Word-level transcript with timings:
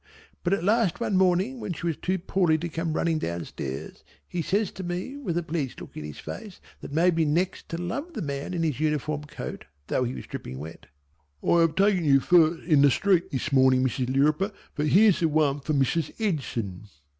But 0.43 0.53
at 0.53 0.63
last 0.63 0.99
one 0.99 1.15
morning 1.15 1.59
when 1.59 1.73
she 1.73 1.85
was 1.85 1.95
too 1.95 2.17
poorly 2.17 2.57
to 2.57 2.69
come 2.69 2.93
running 2.93 3.19
down 3.19 3.45
stairs 3.45 4.03
he 4.27 4.41
says 4.41 4.71
to 4.71 4.83
me 4.83 5.15
with 5.15 5.37
a 5.37 5.43
pleased 5.43 5.79
look 5.79 5.95
in 5.95 6.03
his 6.03 6.17
face 6.17 6.59
that 6.79 6.91
made 6.91 7.15
me 7.17 7.23
next 7.23 7.69
to 7.69 7.77
love 7.77 8.13
the 8.13 8.23
man 8.23 8.55
in 8.55 8.63
his 8.63 8.79
uniform 8.79 9.25
coat 9.25 9.65
though 9.89 10.03
he 10.03 10.15
was 10.15 10.25
dripping 10.25 10.57
wet 10.57 10.87
"I 11.47 11.59
have 11.61 11.75
taken 11.75 12.03
you 12.03 12.19
first 12.19 12.63
in 12.63 12.81
the 12.81 12.89
street 12.89 13.29
this 13.29 13.51
morning 13.51 13.83
Mrs. 13.83 14.07
Lirriper, 14.11 14.51
for 14.73 14.85
here's 14.85 15.19
the 15.19 15.27
one 15.29 15.59
for 15.59 15.73
Mrs. 15.75 16.13
Edson." 16.19 16.85